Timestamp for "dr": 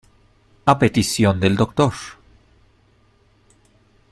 1.57-1.93